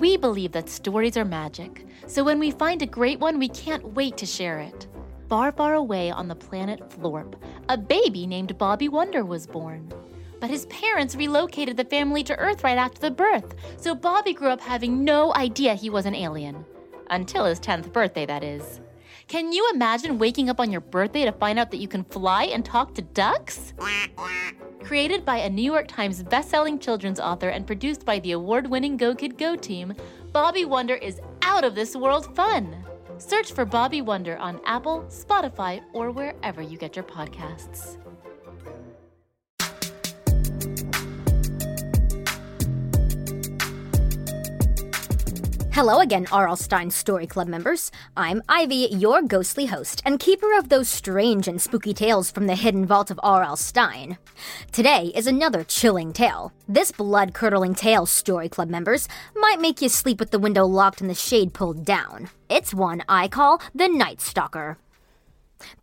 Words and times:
We 0.00 0.16
believe 0.16 0.52
that 0.52 0.70
stories 0.70 1.18
are 1.18 1.26
magic, 1.26 1.84
so 2.06 2.24
when 2.24 2.38
we 2.38 2.52
find 2.52 2.80
a 2.80 2.86
great 2.86 3.20
one, 3.20 3.38
we 3.38 3.48
can't 3.48 3.92
wait 3.92 4.16
to 4.16 4.24
share 4.24 4.58
it. 4.58 4.86
Far, 5.28 5.52
far 5.52 5.74
away 5.74 6.10
on 6.10 6.26
the 6.26 6.34
planet 6.34 6.80
Florp, 6.88 7.34
a 7.68 7.76
baby 7.76 8.26
named 8.26 8.56
Bobby 8.56 8.88
Wonder 8.88 9.26
was 9.26 9.46
born. 9.46 9.92
But 10.40 10.48
his 10.48 10.64
parents 10.66 11.16
relocated 11.16 11.76
the 11.76 11.84
family 11.84 12.24
to 12.24 12.38
Earth 12.38 12.64
right 12.64 12.78
after 12.78 12.98
the 12.98 13.10
birth, 13.10 13.54
so 13.76 13.94
Bobby 13.94 14.32
grew 14.32 14.48
up 14.48 14.62
having 14.62 15.04
no 15.04 15.34
idea 15.34 15.74
he 15.74 15.90
was 15.90 16.06
an 16.06 16.14
alien. 16.14 16.64
Until 17.10 17.44
his 17.44 17.60
10th 17.60 17.92
birthday, 17.92 18.24
that 18.24 18.42
is. 18.42 18.80
Can 19.28 19.52
you 19.52 19.70
imagine 19.74 20.18
waking 20.18 20.48
up 20.48 20.60
on 20.60 20.72
your 20.72 20.80
birthday 20.80 21.26
to 21.26 21.32
find 21.32 21.58
out 21.58 21.70
that 21.72 21.76
you 21.76 21.88
can 21.88 22.04
fly 22.04 22.44
and 22.44 22.64
talk 22.64 22.94
to 22.94 23.02
ducks? 23.02 23.74
Created 24.82 25.24
by 25.24 25.38
a 25.38 25.50
New 25.50 25.62
York 25.62 25.86
Times 25.88 26.22
bestselling 26.22 26.80
children's 26.80 27.20
author 27.20 27.50
and 27.50 27.66
produced 27.66 28.04
by 28.04 28.18
the 28.20 28.32
award 28.32 28.66
winning 28.66 28.96
Go 28.96 29.14
Kid 29.14 29.36
Go 29.38 29.54
team, 29.54 29.94
Bobby 30.32 30.64
Wonder 30.64 30.94
is 30.94 31.20
out 31.42 31.64
of 31.64 31.74
this 31.74 31.94
world 31.94 32.34
fun. 32.34 32.76
Search 33.18 33.52
for 33.52 33.64
Bobby 33.64 34.00
Wonder 34.00 34.36
on 34.38 34.60
Apple, 34.64 35.04
Spotify, 35.08 35.82
or 35.92 36.10
wherever 36.10 36.62
you 36.62 36.78
get 36.78 36.96
your 36.96 37.04
podcasts. 37.04 37.98
Hello 45.72 46.00
again, 46.00 46.26
R.L. 46.32 46.56
Stine 46.56 46.90
Story 46.90 47.28
Club 47.28 47.46
members. 47.46 47.92
I'm 48.16 48.42
Ivy, 48.48 48.88
your 48.90 49.22
ghostly 49.22 49.66
host 49.66 50.02
and 50.04 50.18
keeper 50.18 50.58
of 50.58 50.68
those 50.68 50.88
strange 50.90 51.46
and 51.46 51.62
spooky 51.62 51.94
tales 51.94 52.28
from 52.28 52.48
the 52.48 52.56
hidden 52.56 52.86
vault 52.86 53.08
of 53.08 53.20
R.L. 53.22 53.54
Stine. 53.56 54.18
Today 54.72 55.12
is 55.14 55.28
another 55.28 55.62
chilling 55.62 56.12
tale. 56.12 56.52
This 56.68 56.90
blood 56.90 57.34
curdling 57.34 57.76
tale, 57.76 58.04
Story 58.04 58.48
Club 58.48 58.68
members, 58.68 59.06
might 59.36 59.60
make 59.60 59.80
you 59.80 59.88
sleep 59.88 60.18
with 60.18 60.32
the 60.32 60.40
window 60.40 60.66
locked 60.66 61.00
and 61.00 61.08
the 61.08 61.14
shade 61.14 61.54
pulled 61.54 61.84
down. 61.84 62.30
It's 62.48 62.74
one 62.74 63.04
I 63.08 63.28
call 63.28 63.62
the 63.72 63.86
Night 63.86 64.20
Stalker. 64.20 64.76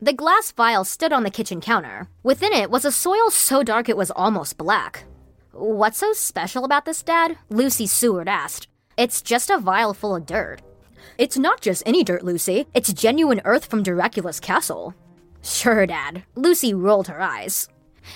The 0.02 0.14
glass 0.14 0.52
vial 0.52 0.84
stood 0.84 1.14
on 1.14 1.24
the 1.24 1.32
kitchen 1.32 1.62
counter. 1.62 2.10
Within 2.24 2.52
it 2.52 2.70
was 2.70 2.84
a 2.84 2.92
soil 2.92 3.30
so 3.30 3.64
dark 3.64 3.88
it 3.88 3.96
was 3.96 4.12
almost 4.12 4.58
black. 4.58 5.06
What's 5.54 6.00
so 6.00 6.12
special 6.12 6.66
about 6.66 6.84
this, 6.84 7.02
Dad? 7.02 7.38
Lucy 7.50 7.88
Seward 7.88 8.28
asked. 8.28 8.68
It's 8.98 9.22
just 9.22 9.52
a 9.52 9.60
vial 9.60 9.94
full 9.94 10.16
of 10.16 10.26
dirt. 10.26 10.62
It's 11.20 11.38
not 11.38 11.62
just 11.62 11.84
any 11.86 12.04
dirt, 12.04 12.24
Lucy. 12.24 12.66
It's 12.74 12.92
genuine 12.92 13.42
earth 13.46 13.68
from 13.68 13.84
Dracula's 13.84 14.40
castle. 14.40 14.96
Sure, 15.44 15.86
Dad. 15.86 16.24
Lucy 16.36 16.74
rolled 16.74 17.08
her 17.08 17.22
eyes. 17.22 17.70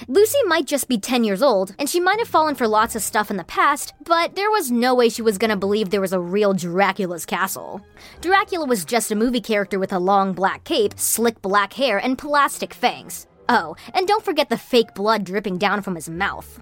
Lucy 0.08 0.42
might 0.46 0.66
just 0.66 0.88
be 0.88 0.98
10 0.98 1.24
years 1.24 1.44
old, 1.44 1.76
and 1.78 1.88
she 1.88 2.00
might 2.00 2.18
have 2.18 2.28
fallen 2.28 2.56
for 2.56 2.68
lots 2.68 2.96
of 2.96 3.04
stuff 3.04 3.30
in 3.30 3.38
the 3.38 3.44
past, 3.44 3.94
but 4.06 4.36
there 4.36 4.50
was 4.50 4.72
no 4.72 4.96
way 4.96 5.08
she 5.08 5.22
was 5.22 5.38
gonna 5.38 5.56
believe 5.56 5.90
there 5.92 6.02
was 6.02 6.14
a 6.14 6.20
real 6.20 6.54
Dracula's 6.54 7.28
castle. 7.28 7.82
Dracula 8.22 8.66
was 8.66 8.84
just 8.84 9.12
a 9.12 9.16
movie 9.16 9.42
character 9.42 9.78
with 9.78 9.94
a 9.94 10.00
long 10.00 10.34
black 10.34 10.64
cape, 10.64 10.98
slick 10.98 11.42
black 11.44 11.74
hair, 11.74 12.00
and 12.00 12.18
plastic 12.18 12.74
fangs. 12.74 13.28
Oh, 13.50 13.76
and 13.94 14.08
don't 14.08 14.26
forget 14.26 14.50
the 14.50 14.58
fake 14.58 14.96
blood 14.96 15.26
dripping 15.26 15.58
down 15.60 15.84
from 15.84 15.94
his 15.94 16.10
mouth. 16.10 16.60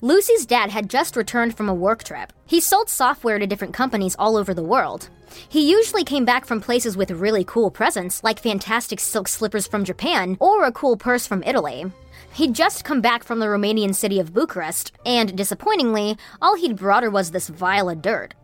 Lucy's 0.00 0.46
dad 0.46 0.70
had 0.70 0.90
just 0.90 1.16
returned 1.16 1.56
from 1.56 1.68
a 1.68 1.74
work 1.74 2.04
trip. 2.04 2.32
He 2.46 2.60
sold 2.60 2.88
software 2.88 3.38
to 3.38 3.46
different 3.46 3.74
companies 3.74 4.16
all 4.18 4.36
over 4.36 4.54
the 4.54 4.62
world. 4.62 5.08
He 5.48 5.70
usually 5.70 6.04
came 6.04 6.24
back 6.24 6.44
from 6.46 6.60
places 6.60 6.96
with 6.96 7.10
really 7.10 7.44
cool 7.44 7.70
presents, 7.70 8.22
like 8.24 8.38
fantastic 8.38 9.00
silk 9.00 9.28
slippers 9.28 9.66
from 9.66 9.84
Japan 9.84 10.36
or 10.40 10.64
a 10.64 10.72
cool 10.72 10.96
purse 10.96 11.26
from 11.26 11.42
Italy. 11.42 11.84
He'd 12.32 12.54
just 12.54 12.84
come 12.84 13.00
back 13.00 13.24
from 13.24 13.38
the 13.38 13.46
Romanian 13.46 13.94
city 13.94 14.20
of 14.20 14.34
Bucharest, 14.34 14.92
and 15.06 15.36
disappointingly, 15.36 16.18
all 16.40 16.56
he'd 16.56 16.76
brought 16.76 17.02
her 17.02 17.10
was 17.10 17.30
this 17.30 17.48
vial 17.48 17.88
of 17.88 18.02
dirt. 18.02 18.34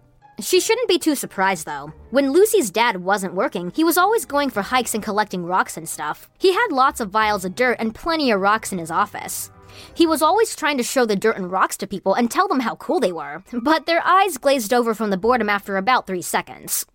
She 0.40 0.60
shouldn't 0.60 0.88
be 0.88 0.98
too 0.98 1.14
surprised 1.14 1.66
though. 1.66 1.92
When 2.10 2.32
Lucy's 2.32 2.70
dad 2.70 3.04
wasn't 3.04 3.34
working, 3.34 3.70
he 3.76 3.84
was 3.84 3.98
always 3.98 4.24
going 4.24 4.50
for 4.50 4.62
hikes 4.62 4.94
and 4.94 5.02
collecting 5.02 5.44
rocks 5.44 5.76
and 5.76 5.88
stuff. 5.88 6.28
He 6.38 6.52
had 6.52 6.68
lots 6.72 7.00
of 7.00 7.10
vials 7.10 7.44
of 7.44 7.54
dirt 7.54 7.76
and 7.78 7.94
plenty 7.94 8.30
of 8.30 8.40
rocks 8.40 8.72
in 8.72 8.78
his 8.78 8.90
office. 8.90 9.50
He 9.94 10.06
was 10.06 10.22
always 10.22 10.54
trying 10.56 10.76
to 10.78 10.82
show 10.82 11.06
the 11.06 11.16
dirt 11.16 11.36
and 11.36 11.50
rocks 11.50 11.76
to 11.78 11.86
people 11.86 12.14
and 12.14 12.30
tell 12.30 12.48
them 12.48 12.60
how 12.60 12.76
cool 12.76 13.00
they 13.00 13.12
were, 13.12 13.42
but 13.52 13.86
their 13.86 14.04
eyes 14.06 14.38
glazed 14.38 14.72
over 14.72 14.94
from 14.94 15.10
the 15.10 15.16
boredom 15.16 15.48
after 15.48 15.76
about 15.76 16.06
three 16.06 16.22
seconds. 16.22 16.86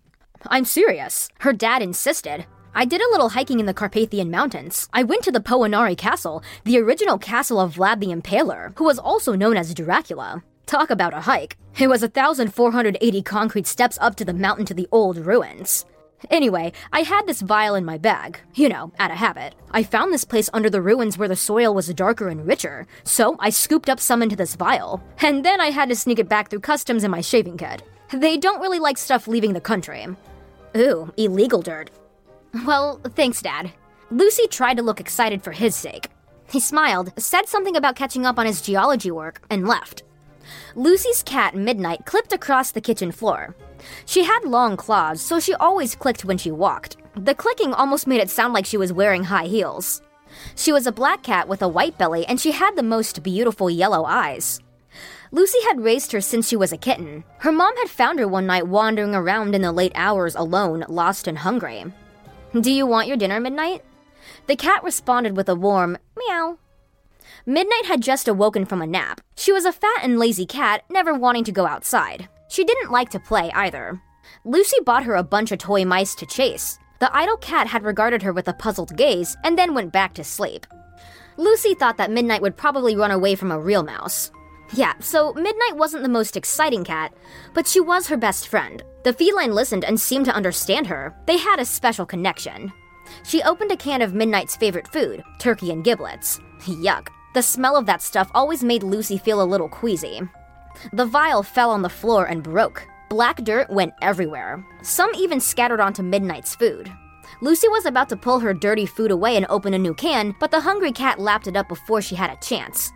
I'm 0.48 0.66
serious, 0.66 1.30
her 1.40 1.54
dad 1.54 1.82
insisted. 1.82 2.46
I 2.76 2.86
did 2.86 3.02
a 3.02 3.10
little 3.10 3.30
hiking 3.30 3.60
in 3.60 3.66
the 3.66 3.74
Carpathian 3.74 4.30
Mountains. 4.30 4.88
I 4.94 5.02
went 5.04 5.24
to 5.24 5.32
the 5.32 5.40
Poenari 5.40 5.98
Castle, 5.98 6.44
the 6.64 6.78
original 6.78 7.18
castle 7.18 7.60
of 7.60 7.76
Vlad 7.76 8.00
the 8.00 8.08
Impaler, 8.08 8.78
who 8.78 8.84
was 8.84 9.00
also 9.00 9.34
known 9.34 9.58
as 9.58 9.74
Dracula. 9.74 10.44
Talk 10.68 10.92
about 10.92 11.14
a 11.14 11.22
hike. 11.22 11.58
It 11.80 11.88
was 11.88 12.02
1,480 12.02 13.22
concrete 13.24 13.66
steps 13.66 13.98
up 14.00 14.16
to 14.18 14.26
the 14.26 14.34
mountain 14.34 14.66
to 14.66 14.74
the 14.74 14.88
old 14.92 15.18
ruins. 15.18 15.86
Anyway, 16.30 16.74
I 16.92 17.02
had 17.02 17.28
this 17.28 17.42
vial 17.42 17.76
in 17.76 17.86
my 17.86 17.98
bag, 17.98 18.40
you 18.56 18.70
know, 18.70 18.92
out 19.00 19.12
of 19.12 19.18
habit. 19.18 19.54
I 19.72 19.84
found 19.84 20.12
this 20.12 20.26
place 20.26 20.50
under 20.52 20.70
the 20.70 20.82
ruins 20.82 21.18
where 21.18 21.28
the 21.28 21.36
soil 21.36 21.74
was 21.74 21.94
darker 21.94 22.28
and 22.28 22.46
richer, 22.46 22.88
so 23.04 23.36
I 23.40 23.50
scooped 23.52 23.90
up 23.90 24.00
some 24.00 24.22
into 24.22 24.36
this 24.36 24.56
vial. 24.56 25.04
And 25.22 25.46
then 25.46 25.62
I 25.62 25.68
had 25.68 25.90
to 25.90 25.96
sneak 25.96 26.20
it 26.20 26.30
back 26.30 26.50
through 26.50 26.62
customs 26.62 27.04
in 27.04 27.12
my 27.12 27.22
shaving 27.22 27.58
kit. 27.58 27.84
They 28.12 28.38
don't 28.38 28.62
really 28.62 28.80
like 28.80 28.98
stuff 28.98 29.28
leaving 29.28 29.54
the 29.54 29.62
country. 29.62 30.08
Ooh, 30.76 31.14
illegal 31.18 31.62
dirt. 31.62 31.92
Well, 32.66 33.00
thanks, 33.16 33.42
Dad. 33.42 33.72
Lucy 34.10 34.48
tried 34.48 34.78
to 34.78 34.84
look 34.84 35.00
excited 35.00 35.44
for 35.44 35.52
his 35.52 35.76
sake. 35.76 36.10
He 36.50 36.60
smiled, 36.60 37.12
said 37.18 37.48
something 37.48 37.76
about 37.76 37.98
catching 37.98 38.26
up 38.26 38.40
on 38.40 38.46
his 38.46 38.62
geology 38.62 39.12
work, 39.12 39.42
and 39.50 39.68
left. 39.68 40.04
Lucy's 40.76 41.24
cat, 41.24 41.56
Midnight, 41.56 42.06
clipped 42.06 42.34
across 42.34 42.72
the 42.72 42.82
kitchen 42.82 43.12
floor. 43.12 43.56
She 44.06 44.24
had 44.24 44.44
long 44.44 44.78
claws, 44.78 45.22
so 45.22 45.40
she 45.40 45.54
always 45.56 45.96
clicked 45.96 46.26
when 46.26 46.38
she 46.38 46.52
walked. 46.52 46.98
The 47.16 47.36
clicking 47.36 47.74
almost 47.74 48.08
made 48.08 48.22
it 48.22 48.30
sound 48.30 48.54
like 48.54 48.66
she 48.66 48.78
was 48.78 48.94
wearing 48.94 49.26
high 49.26 49.48
heels. 49.48 50.02
She 50.56 50.72
was 50.72 50.86
a 50.86 50.92
black 50.92 51.24
cat 51.24 51.48
with 51.48 51.62
a 51.62 51.68
white 51.68 51.98
belly, 51.98 52.26
and 52.26 52.40
she 52.40 52.52
had 52.52 52.76
the 52.76 52.84
most 52.84 53.24
beautiful 53.24 53.70
yellow 53.70 54.06
eyes. 54.06 54.60
Lucy 55.32 55.58
had 55.68 55.82
raised 55.82 56.12
her 56.12 56.22
since 56.22 56.48
she 56.48 56.56
was 56.56 56.72
a 56.72 56.78
kitten. 56.78 57.24
Her 57.40 57.52
mom 57.52 57.76
had 57.78 57.90
found 57.90 58.20
her 58.20 58.28
one 58.28 58.46
night 58.46 58.68
wandering 58.68 59.14
around 59.14 59.56
in 59.56 59.62
the 59.62 59.72
late 59.72 59.92
hours 59.96 60.36
alone, 60.36 60.86
lost 60.88 61.28
and 61.28 61.40
hungry. 61.40 61.86
Do 62.60 62.72
you 62.72 62.86
want 62.86 63.08
your 63.08 63.18
dinner, 63.18 63.40
Midnight? 63.40 63.84
The 64.48 64.56
cat 64.56 64.84
responded 64.84 65.36
with 65.36 65.50
a 65.50 65.56
warm 65.56 65.98
meow. 66.18 66.58
Midnight 67.46 67.86
had 67.86 68.02
just 68.02 68.28
awoken 68.28 68.66
from 68.66 68.82
a 68.82 68.88
nap. 68.88 69.22
She 69.36 69.52
was 69.52 69.66
a 69.66 69.72
fat 69.72 70.00
and 70.04 70.20
lazy 70.20 70.46
cat, 70.46 70.84
never 70.90 71.14
wanting 71.14 71.44
to 71.46 71.52
go 71.52 71.66
outside. 71.66 72.28
She 72.50 72.64
didn't 72.64 72.92
like 72.92 73.10
to 73.12 73.20
play 73.20 73.52
either. 73.54 74.02
Lucy 74.44 74.78
bought 74.86 75.04
her 75.04 75.16
a 75.16 75.24
bunch 75.24 75.52
of 75.52 75.60
toy 75.60 75.86
mice 75.86 76.16
to 76.16 76.26
chase. 76.26 76.80
The 77.00 77.16
idle 77.16 77.38
cat 77.38 77.68
had 77.68 77.84
regarded 77.84 78.24
her 78.24 78.34
with 78.34 78.48
a 78.48 78.54
puzzled 78.54 78.96
gaze 78.98 79.36
and 79.44 79.58
then 79.58 79.74
went 79.74 79.94
back 79.94 80.14
to 80.16 80.24
sleep. 80.24 80.66
Lucy 81.38 81.76
thought 81.76 81.98
that 81.98 82.12
Midnight 82.12 82.42
would 82.42 82.58
probably 82.58 82.96
run 82.96 83.12
away 83.12 83.36
from 83.36 83.52
a 83.52 83.60
real 83.60 83.84
mouse. 83.84 84.32
Yeah, 84.74 84.94
so 85.00 85.34
Midnight 85.34 85.76
wasn't 85.78 86.04
the 86.04 86.10
most 86.10 86.36
exciting 86.36 86.84
cat, 86.84 87.14
but 87.54 87.68
she 87.68 87.80
was 87.80 88.08
her 88.08 88.18
best 88.18 88.48
friend. 88.48 88.84
The 89.04 89.14
feline 89.14 89.54
listened 89.54 89.86
and 89.86 90.00
seemed 90.00 90.26
to 90.26 90.36
understand 90.36 90.88
her. 90.88 91.16
They 91.26 91.38
had 91.38 91.60
a 91.60 91.66
special 91.66 92.06
connection. 92.06 92.74
She 93.24 93.42
opened 93.44 93.72
a 93.72 93.78
can 93.78 94.02
of 94.02 94.14
Midnight's 94.14 94.56
favorite 94.58 94.88
food, 94.88 95.24
turkey 95.40 95.72
and 95.72 95.84
giblets. 95.84 96.40
Yuck. 96.62 97.08
The 97.38 97.44
smell 97.44 97.78
of 97.78 97.86
that 97.86 98.02
stuff 98.02 98.32
always 98.34 98.64
made 98.64 98.82
Lucy 98.82 99.20
feel 99.20 99.44
a 99.44 99.46
little 99.46 99.70
queasy. 99.70 100.22
The 100.92 101.06
vial 101.06 101.44
fell 101.44 101.70
on 101.70 101.84
the 101.84 101.88
floor 101.88 102.26
and 102.26 102.42
broke. 102.42 102.88
Black 103.10 103.44
dirt 103.44 103.70
went 103.70 103.94
everywhere. 104.02 104.66
Some 104.82 105.12
even 105.14 105.40
scattered 105.40 105.80
onto 105.80 106.02
Midnight's 106.02 106.56
food. 106.56 106.92
Lucy 107.44 107.68
was 107.68 107.86
about 107.86 108.10
to 108.10 108.18
pull 108.18 108.40
her 108.40 108.56
dirty 108.56 108.88
food 108.88 109.12
away 109.12 109.38
and 109.38 109.46
open 109.50 109.76
a 109.76 109.78
new 109.78 109.94
can, 109.94 110.34
but 110.40 110.50
the 110.50 110.62
hungry 110.62 110.92
cat 110.92 111.20
lapped 111.20 111.46
it 111.46 111.56
up 111.56 111.68
before 111.68 112.02
she 112.02 112.16
had 112.16 112.32
a 112.32 112.44
chance. 112.44 112.92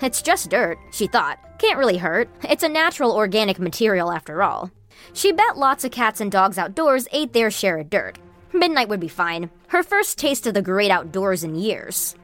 It's 0.00 0.22
just 0.22 0.48
dirt, 0.48 0.78
she 0.90 1.06
thought. 1.06 1.38
Can't 1.58 1.78
really 1.78 1.98
hurt. 1.98 2.30
It's 2.44 2.62
a 2.62 2.70
natural 2.70 3.12
organic 3.12 3.58
material 3.58 4.10
after 4.10 4.42
all. 4.42 4.70
She 5.12 5.32
bet 5.32 5.58
lots 5.58 5.84
of 5.84 5.90
cats 5.90 6.18
and 6.18 6.32
dogs 6.32 6.56
outdoors 6.56 7.08
ate 7.12 7.34
their 7.34 7.50
share 7.50 7.76
of 7.76 7.90
dirt. 7.90 8.18
Midnight 8.54 8.88
would 8.88 9.00
be 9.00 9.08
fine. 9.08 9.50
Her 9.66 9.82
first 9.82 10.16
taste 10.16 10.46
of 10.46 10.54
the 10.54 10.62
great 10.62 10.90
outdoors 10.90 11.44
in 11.44 11.56
years. 11.56 12.16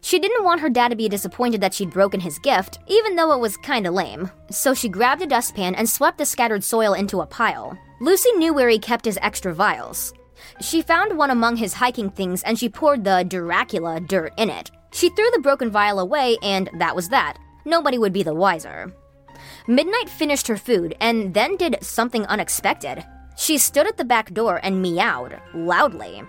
She 0.00 0.18
didn't 0.18 0.44
want 0.44 0.60
her 0.60 0.70
dad 0.70 0.88
to 0.88 0.96
be 0.96 1.08
disappointed 1.08 1.60
that 1.60 1.74
she'd 1.74 1.90
broken 1.90 2.20
his 2.20 2.38
gift, 2.38 2.78
even 2.86 3.16
though 3.16 3.32
it 3.32 3.40
was 3.40 3.56
kinda 3.58 3.90
lame. 3.90 4.30
So 4.50 4.74
she 4.74 4.88
grabbed 4.88 5.22
a 5.22 5.26
dustpan 5.26 5.74
and 5.74 5.88
swept 5.88 6.18
the 6.18 6.26
scattered 6.26 6.64
soil 6.64 6.94
into 6.94 7.20
a 7.20 7.26
pile. 7.26 7.76
Lucy 8.00 8.32
knew 8.32 8.52
where 8.52 8.68
he 8.68 8.78
kept 8.78 9.04
his 9.04 9.18
extra 9.22 9.54
vials. 9.54 10.12
She 10.60 10.82
found 10.82 11.16
one 11.16 11.30
among 11.30 11.56
his 11.56 11.74
hiking 11.74 12.10
things 12.10 12.42
and 12.42 12.58
she 12.58 12.68
poured 12.68 13.04
the 13.04 13.24
Dracula 13.24 14.00
dirt 14.00 14.32
in 14.36 14.50
it. 14.50 14.70
She 14.92 15.08
threw 15.10 15.30
the 15.32 15.40
broken 15.40 15.70
vial 15.70 15.98
away, 15.98 16.36
and 16.42 16.68
that 16.74 16.94
was 16.94 17.08
that. 17.08 17.38
Nobody 17.64 17.96
would 17.96 18.12
be 18.12 18.22
the 18.22 18.34
wiser. 18.34 18.92
Midnight 19.66 20.08
finished 20.08 20.48
her 20.48 20.56
food 20.56 20.94
and 21.00 21.32
then 21.32 21.56
did 21.56 21.78
something 21.82 22.26
unexpected. 22.26 23.04
She 23.36 23.56
stood 23.58 23.86
at 23.86 23.96
the 23.96 24.04
back 24.04 24.34
door 24.34 24.60
and 24.62 24.82
meowed 24.82 25.40
loudly. 25.54 26.22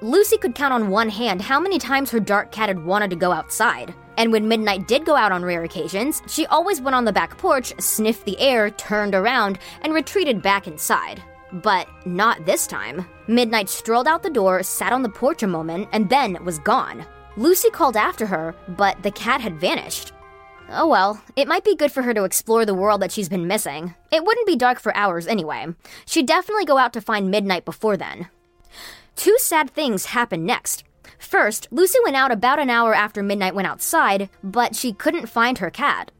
Lucy 0.00 0.36
could 0.36 0.54
count 0.54 0.72
on 0.72 0.90
one 0.90 1.08
hand 1.08 1.40
how 1.40 1.58
many 1.58 1.78
times 1.78 2.10
her 2.10 2.20
dark 2.20 2.52
cat 2.52 2.68
had 2.68 2.84
wanted 2.84 3.10
to 3.10 3.16
go 3.16 3.32
outside. 3.32 3.94
And 4.16 4.32
when 4.32 4.48
Midnight 4.48 4.88
did 4.88 5.04
go 5.04 5.16
out 5.16 5.32
on 5.32 5.44
rare 5.44 5.64
occasions, 5.64 6.22
she 6.26 6.46
always 6.46 6.80
went 6.80 6.94
on 6.94 7.04
the 7.04 7.12
back 7.12 7.36
porch, 7.38 7.72
sniffed 7.78 8.24
the 8.24 8.38
air, 8.38 8.70
turned 8.70 9.14
around, 9.14 9.58
and 9.82 9.92
retreated 9.92 10.42
back 10.42 10.66
inside. 10.66 11.22
But 11.52 11.88
not 12.06 12.44
this 12.44 12.66
time. 12.66 13.06
Midnight 13.28 13.68
strolled 13.68 14.08
out 14.08 14.22
the 14.22 14.30
door, 14.30 14.62
sat 14.62 14.92
on 14.92 15.02
the 15.02 15.08
porch 15.08 15.42
a 15.42 15.46
moment, 15.46 15.88
and 15.92 16.08
then 16.08 16.42
was 16.44 16.58
gone. 16.58 17.06
Lucy 17.36 17.70
called 17.70 17.96
after 17.96 18.26
her, 18.26 18.54
but 18.68 19.02
the 19.02 19.10
cat 19.10 19.40
had 19.40 19.60
vanished. 19.60 20.12
Oh 20.70 20.88
well, 20.88 21.22
it 21.36 21.46
might 21.46 21.64
be 21.64 21.76
good 21.76 21.92
for 21.92 22.02
her 22.02 22.12
to 22.12 22.24
explore 22.24 22.66
the 22.66 22.74
world 22.74 23.00
that 23.02 23.12
she's 23.12 23.28
been 23.28 23.46
missing. 23.46 23.94
It 24.10 24.24
wouldn't 24.24 24.46
be 24.46 24.56
dark 24.56 24.80
for 24.80 24.96
hours 24.96 25.26
anyway. 25.26 25.66
She'd 26.06 26.26
definitely 26.26 26.64
go 26.64 26.78
out 26.78 26.92
to 26.94 27.00
find 27.00 27.30
Midnight 27.30 27.64
before 27.64 27.96
then. 27.96 28.28
Two 29.16 29.36
sad 29.38 29.70
things 29.70 30.06
happened 30.06 30.44
next. 30.44 30.84
First, 31.18 31.68
Lucy 31.70 31.98
went 32.04 32.16
out 32.16 32.30
about 32.30 32.58
an 32.58 32.70
hour 32.70 32.94
after 32.94 33.22
Midnight 33.22 33.54
went 33.54 33.66
outside, 33.66 34.28
but 34.44 34.76
she 34.76 34.92
couldn't 34.92 35.28
find 35.28 35.58
her 35.58 35.70
cat. 35.70 36.10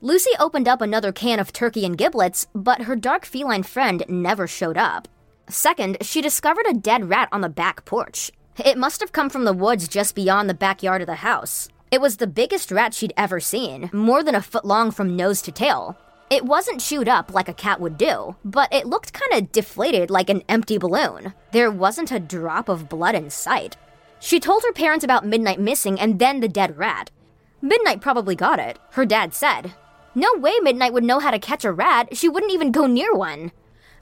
Lucy 0.00 0.30
opened 0.38 0.66
up 0.66 0.80
another 0.80 1.12
can 1.12 1.38
of 1.38 1.52
turkey 1.52 1.84
and 1.84 1.98
giblets, 1.98 2.46
but 2.54 2.82
her 2.82 2.96
dark 2.96 3.26
feline 3.26 3.62
friend 3.62 4.02
never 4.08 4.46
showed 4.46 4.78
up. 4.78 5.06
Second, 5.48 5.98
she 6.00 6.22
discovered 6.22 6.66
a 6.66 6.74
dead 6.74 7.10
rat 7.10 7.28
on 7.30 7.42
the 7.42 7.48
back 7.50 7.84
porch. 7.84 8.32
It 8.64 8.78
must 8.78 9.00
have 9.00 9.12
come 9.12 9.28
from 9.28 9.44
the 9.44 9.52
woods 9.52 9.88
just 9.88 10.14
beyond 10.14 10.48
the 10.48 10.54
backyard 10.54 11.02
of 11.02 11.06
the 11.06 11.16
house. 11.16 11.68
It 11.90 12.00
was 12.00 12.16
the 12.16 12.26
biggest 12.26 12.70
rat 12.70 12.94
she'd 12.94 13.12
ever 13.16 13.40
seen, 13.40 13.90
more 13.92 14.22
than 14.22 14.34
a 14.34 14.42
foot 14.42 14.64
long 14.64 14.90
from 14.90 15.16
nose 15.16 15.42
to 15.42 15.52
tail. 15.52 15.98
It 16.30 16.44
wasn't 16.44 16.80
chewed 16.80 17.08
up 17.08 17.34
like 17.34 17.48
a 17.48 17.52
cat 17.52 17.80
would 17.80 17.98
do, 17.98 18.36
but 18.44 18.72
it 18.72 18.86
looked 18.86 19.12
kinda 19.12 19.48
deflated 19.50 20.10
like 20.10 20.30
an 20.30 20.44
empty 20.48 20.78
balloon. 20.78 21.34
There 21.50 21.72
wasn't 21.72 22.12
a 22.12 22.20
drop 22.20 22.68
of 22.68 22.88
blood 22.88 23.16
in 23.16 23.30
sight. 23.30 23.76
She 24.20 24.38
told 24.38 24.62
her 24.62 24.72
parents 24.72 25.04
about 25.04 25.26
Midnight 25.26 25.58
missing 25.58 25.98
and 25.98 26.20
then 26.20 26.38
the 26.38 26.46
dead 26.46 26.78
rat. 26.78 27.10
Midnight 27.60 28.00
probably 28.00 28.36
got 28.36 28.60
it, 28.60 28.78
her 28.92 29.04
dad 29.04 29.34
said. 29.34 29.74
No 30.14 30.32
way 30.36 30.52
Midnight 30.62 30.92
would 30.92 31.02
know 31.02 31.18
how 31.18 31.32
to 31.32 31.38
catch 31.40 31.64
a 31.64 31.72
rat, 31.72 32.16
she 32.16 32.28
wouldn't 32.28 32.52
even 32.52 32.70
go 32.70 32.86
near 32.86 33.12
one. 33.12 33.50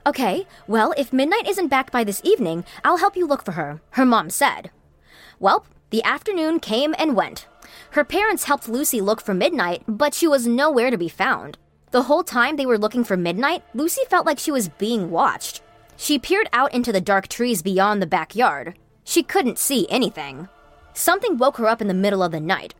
Okay, 0.05 0.45
well, 0.67 0.93
if 0.97 1.11
Midnight 1.11 1.47
isn't 1.47 1.67
back 1.69 1.89
by 1.89 2.03
this 2.03 2.21
evening, 2.23 2.63
I'll 2.83 2.97
help 2.97 3.17
you 3.17 3.25
look 3.25 3.43
for 3.43 3.53
her, 3.53 3.81
her 3.91 4.05
mom 4.05 4.29
said. 4.29 4.69
Well, 5.39 5.65
the 5.89 6.03
afternoon 6.03 6.59
came 6.59 6.93
and 6.99 7.15
went. 7.15 7.47
Her 7.91 8.03
parents 8.03 8.43
helped 8.43 8.69
Lucy 8.69 9.01
look 9.01 9.19
for 9.19 9.33
Midnight, 9.33 9.81
but 9.87 10.13
she 10.13 10.27
was 10.27 10.45
nowhere 10.45 10.91
to 10.91 10.97
be 10.97 11.09
found. 11.09 11.57
The 11.91 12.03
whole 12.03 12.23
time 12.23 12.55
they 12.55 12.67
were 12.67 12.77
looking 12.77 13.03
for 13.03 13.17
Midnight, 13.17 13.63
Lucy 13.73 14.01
felt 14.09 14.25
like 14.25 14.37
she 14.37 14.51
was 14.51 14.69
being 14.69 15.09
watched. 15.09 15.61
She 15.97 16.19
peered 16.19 16.47
out 16.53 16.73
into 16.73 16.91
the 16.91 17.01
dark 17.01 17.27
trees 17.27 17.63
beyond 17.63 18.01
the 18.01 18.07
backyard. 18.07 18.75
She 19.03 19.23
couldn't 19.23 19.57
see 19.57 19.87
anything. 19.89 20.47
Something 20.93 21.37
woke 21.37 21.57
her 21.57 21.67
up 21.67 21.81
in 21.81 21.87
the 21.87 21.93
middle 21.95 22.21
of 22.21 22.31
the 22.31 22.39
night. 22.39 22.75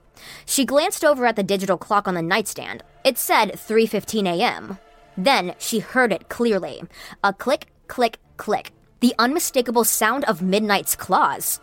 She 0.46 0.64
glanced 0.64 1.04
over 1.04 1.26
at 1.26 1.36
the 1.36 1.44
digital 1.44 1.78
clock 1.78 2.08
on 2.08 2.14
the 2.14 2.22
nightstand. 2.22 2.84
It 3.04 3.18
said 3.18 3.54
3:15 3.54 4.28
a.m. 4.28 4.78
Then 5.18 5.56
she 5.58 5.80
heard 5.80 6.14
it 6.14 6.30
clearly. 6.30 6.84
A 7.24 7.34
click, 7.34 7.68
click, 7.88 8.20
click. 8.38 8.72
The 9.00 9.16
unmistakable 9.18 9.86
sound 9.86 10.24
of 10.26 10.42
Midnight's 10.42 10.96
claws. 10.96 11.60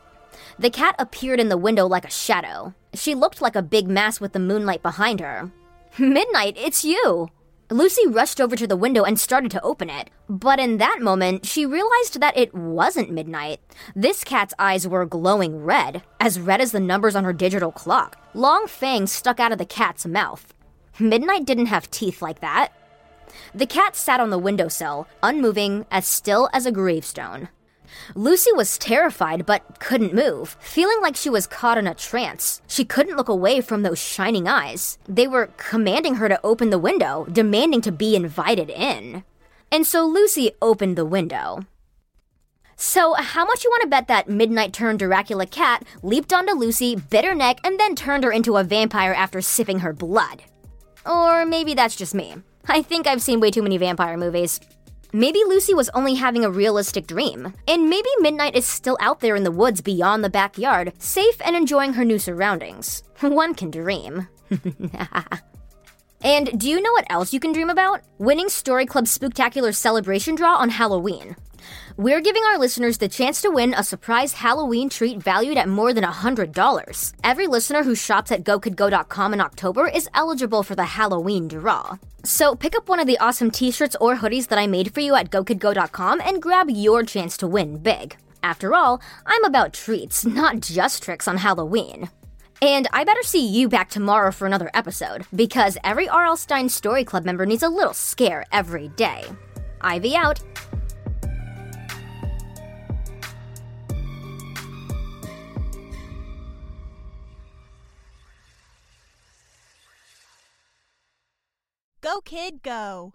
The 0.59 0.71
cat 0.71 0.97
appeared 0.99 1.39
in 1.39 1.49
the 1.49 1.57
window 1.57 1.87
like 1.87 2.05
a 2.05 2.11
shadow. 2.11 2.75
She 2.93 3.15
looked 3.15 3.41
like 3.41 3.55
a 3.57 3.63
big 3.63 3.87
mass 3.89 4.21
with 4.21 4.33
the 4.33 4.39
moonlight 4.41 4.83
behind 4.83 5.21
her. 5.21 5.53
Midnight, 5.99 6.57
it's 6.59 6.85
you! 6.85 7.31
Lucy 7.71 8.07
rushed 8.07 8.41
over 8.41 8.55
to 8.55 8.67
the 8.67 8.77
window 8.77 9.03
and 9.03 9.19
started 9.19 9.51
to 9.51 9.63
open 9.63 9.91
it. 9.91 10.09
But 10.29 10.61
in 10.61 10.79
that 10.79 11.01
moment, 11.01 11.45
she 11.47 11.67
realized 11.67 12.21
that 12.21 12.37
it 12.37 12.55
wasn't 12.55 13.11
midnight. 13.11 13.61
This 13.95 14.23
cat's 14.23 14.55
eyes 14.57 14.87
were 14.87 15.05
glowing 15.05 15.65
red, 15.65 16.03
as 16.21 16.39
red 16.39 16.61
as 16.61 16.71
the 16.71 16.79
numbers 16.79 17.17
on 17.17 17.25
her 17.25 17.33
digital 17.33 17.73
clock. 17.73 18.19
Long 18.35 18.69
fangs 18.69 19.11
stuck 19.11 19.41
out 19.41 19.51
of 19.51 19.59
the 19.59 19.65
cat's 19.65 20.07
mouth. 20.07 20.55
Midnight 21.01 21.45
didn't 21.45 21.67
have 21.67 21.91
teeth 21.91 22.23
like 22.23 22.41
that. 22.41 22.69
The 23.53 23.67
cat 23.67 23.97
sat 23.97 24.21
on 24.21 24.31
the 24.31 24.39
windowsill, 24.39 25.09
unmoving, 25.23 25.87
as 25.91 26.07
still 26.07 26.49
as 26.53 26.67
a 26.67 26.73
gravestone. 26.73 27.49
Lucy 28.15 28.53
was 28.53 28.79
terrified 28.79 29.47
but 29.47 29.79
couldn't 29.79 30.15
move, 30.15 30.57
feeling 30.61 31.01
like 31.01 31.17
she 31.17 31.31
was 31.31 31.47
caught 31.47 31.79
in 31.79 31.87
a 31.87 31.95
trance. 31.95 32.61
She 32.67 32.85
couldn't 32.85 33.17
look 33.17 33.29
away 33.29 33.61
from 33.61 33.83
those 33.83 33.99
shining 33.99 34.49
eyes. 34.49 34.99
They 35.09 35.27
were 35.27 35.51
commanding 35.57 36.17
her 36.17 36.29
to 36.29 36.41
open 36.45 36.71
the 36.71 36.79
window, 36.79 37.27
demanding 37.31 37.81
to 37.83 37.93
be 37.93 38.17
invited 38.17 38.71
in. 38.71 39.25
And 39.71 39.87
so 39.87 40.07
Lucy 40.07 40.53
opened 40.63 40.97
the 40.97 41.05
window. 41.05 41.65
So, 42.79 43.15
how 43.15 43.47
much 43.47 43.65
you 43.65 43.71
want 43.71 43.85
to 43.85 43.89
bet 43.89 44.07
that 44.09 44.29
Midnight 44.29 44.75
turned 44.75 44.99
Dracula 44.99 45.47
cat 45.47 45.83
leaped 46.03 46.31
onto 46.31 46.53
Lucy, 46.53 46.95
bit 46.95 47.25
her 47.25 47.35
neck, 47.35 47.59
and 47.65 47.81
then 47.81 47.97
turned 47.97 48.23
her 48.23 48.31
into 48.31 48.59
a 48.59 48.65
vampire 48.65 49.15
after 49.15 49.41
sipping 49.41 49.79
her 49.79 49.95
blood? 49.95 50.43
Or 51.07 51.47
maybe 51.47 51.73
that's 51.73 51.97
just 51.97 52.15
me. 52.15 52.35
I 52.69 52.83
think 52.83 53.07
I've 53.07 53.23
seen 53.23 53.41
way 53.41 53.51
too 53.51 53.63
many 53.63 53.79
vampire 53.79 54.19
movies. 54.19 54.61
Maybe 55.17 55.43
Lucy 55.47 55.73
was 55.73 55.89
only 55.95 56.17
having 56.17 56.45
a 56.45 56.51
realistic 56.51 57.07
dream, 57.07 57.55
and 57.67 57.89
maybe 57.89 58.11
Midnight 58.21 58.55
is 58.55 58.67
still 58.67 58.99
out 59.01 59.21
there 59.21 59.35
in 59.35 59.45
the 59.45 59.51
woods 59.51 59.81
beyond 59.81 60.23
the 60.23 60.29
backyard, 60.29 60.93
safe 60.99 61.41
and 61.43 61.57
enjoying 61.57 61.95
her 61.95 62.05
new 62.05 62.19
surroundings. 62.19 63.03
One 63.23 63.55
can 63.55 63.71
dream. 63.71 64.29
and 66.23 66.59
do 66.59 66.69
you 66.69 66.81
know 66.81 66.93
what 66.93 67.07
else 67.11 67.33
you 67.33 67.41
can 67.41 67.53
dream 67.53 67.71
about? 67.71 68.03
Winning 68.19 68.49
Story 68.49 68.87
Club 68.87 69.05
Spooktacular 69.05 69.75
Celebration 69.75 70.35
Draw 70.35 70.57
on 70.57 70.71
Halloween. 70.71 71.37
We're 71.97 72.21
giving 72.21 72.45
our 72.45 72.59
listeners 72.59 72.99
the 72.99 73.09
chance 73.09 73.41
to 73.41 73.51
win 73.51 73.73
a 73.73 73.83
surprise 73.83 74.35
Halloween 74.35 74.91
treat 74.91 75.19
valued 75.19 75.57
at 75.57 75.69
more 75.69 75.95
than 75.95 76.05
$100. 76.05 77.13
Every 77.25 77.47
listener 77.47 77.83
who 77.85 77.95
shops 77.95 78.31
at 78.31 78.45
GoCould.com 78.45 79.33
in 79.33 79.41
October 79.41 79.89
is 79.89 80.09
eligible 80.15 80.63
for 80.63 80.75
the 80.75 80.85
Halloween 80.85 81.49
draw. 81.49 81.97
So 82.23 82.55
pick 82.55 82.77
up 82.77 82.89
one 82.89 83.01
of 83.01 83.07
the 83.07 83.19
awesome 83.19 83.51
t-shirts 83.51 83.97
or 84.01 84.17
hoodies 84.17 84.49
that 84.49 84.59
I 84.59 84.67
made 84.67 84.93
for 84.93 85.01
you 85.01 85.15
at 85.15 85.31
GoCould.com 85.31 86.21
and 86.21 86.43
grab 86.43 86.69
your 86.69 87.03
chance 87.03 87.37
to 87.39 87.47
win 87.47 87.79
big. 87.79 88.17
After 88.43 88.75
all, 88.75 89.01
I'm 89.25 89.45
about 89.45 89.73
treats, 89.73 90.25
not 90.27 90.61
just 90.61 91.03
tricks 91.03 91.27
on 91.27 91.39
Halloween. 91.39 92.11
And 92.63 92.89
I 92.93 93.05
better 93.05 93.23
see 93.23 93.47
you 93.47 93.69
back 93.69 93.91
tomorrow 93.91 94.33
for 94.33 94.47
another 94.47 94.71
episode, 94.75 95.27
because 95.35 95.77
every 95.85 96.09
R.L. 96.09 96.37
Stine 96.37 96.69
Story 96.69 97.05
Club 97.05 97.25
member 97.25 97.47
needs 97.47 97.63
a 97.63 97.69
little 97.69 97.95
scare 97.95 98.45
every 98.51 98.89
day. 98.89 99.25
Ivy 99.83 100.17
out. 100.17 100.41
Go, 112.01 112.21
kid, 112.21 112.63
go. 112.63 113.15